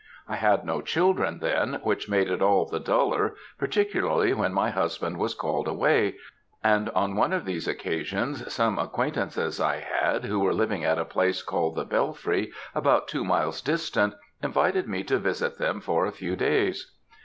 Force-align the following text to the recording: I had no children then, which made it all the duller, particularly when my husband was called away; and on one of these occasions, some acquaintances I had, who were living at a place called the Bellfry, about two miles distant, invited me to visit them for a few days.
I 0.27 0.35
had 0.37 0.65
no 0.65 0.81
children 0.81 1.37
then, 1.41 1.79
which 1.83 2.09
made 2.09 2.27
it 2.27 2.41
all 2.41 2.65
the 2.65 2.79
duller, 2.79 3.35
particularly 3.59 4.33
when 4.33 4.51
my 4.51 4.71
husband 4.71 5.17
was 5.17 5.35
called 5.35 5.67
away; 5.67 6.15
and 6.63 6.89
on 6.95 7.15
one 7.15 7.31
of 7.31 7.45
these 7.45 7.67
occasions, 7.67 8.51
some 8.51 8.79
acquaintances 8.79 9.59
I 9.61 9.77
had, 9.77 10.25
who 10.25 10.39
were 10.39 10.55
living 10.55 10.83
at 10.83 10.97
a 10.97 11.05
place 11.05 11.43
called 11.43 11.75
the 11.75 11.85
Bellfry, 11.85 12.51
about 12.73 13.09
two 13.09 13.23
miles 13.23 13.61
distant, 13.61 14.15
invited 14.41 14.87
me 14.87 15.03
to 15.03 15.19
visit 15.19 15.59
them 15.59 15.79
for 15.79 16.07
a 16.07 16.11
few 16.11 16.35
days. 16.35 16.91